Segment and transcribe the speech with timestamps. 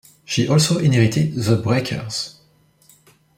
[0.25, 2.39] She also inherited The Breakers.